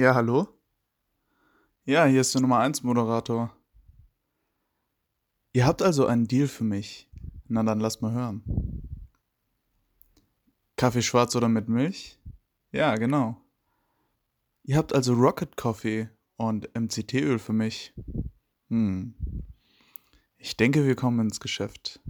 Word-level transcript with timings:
Ja, 0.00 0.14
hallo? 0.14 0.48
Ja, 1.84 2.06
hier 2.06 2.22
ist 2.22 2.32
der 2.32 2.40
Nummer 2.40 2.60
1 2.60 2.84
Moderator. 2.84 3.54
Ihr 5.52 5.66
habt 5.66 5.82
also 5.82 6.06
einen 6.06 6.26
Deal 6.26 6.48
für 6.48 6.64
mich. 6.64 7.10
Na 7.48 7.62
dann 7.62 7.80
lasst 7.80 8.00
mal 8.00 8.12
hören. 8.12 8.42
Kaffee 10.76 11.02
schwarz 11.02 11.36
oder 11.36 11.50
mit 11.50 11.68
Milch? 11.68 12.18
Ja, 12.72 12.94
genau. 12.94 13.36
Ihr 14.62 14.78
habt 14.78 14.94
also 14.94 15.12
Rocket 15.12 15.58
Coffee 15.58 16.08
und 16.36 16.74
MCT-Öl 16.74 17.38
für 17.38 17.52
mich. 17.52 17.92
Hm. 18.70 19.14
Ich 20.38 20.56
denke, 20.56 20.86
wir 20.86 20.96
kommen 20.96 21.20
ins 21.26 21.40
Geschäft. 21.40 22.00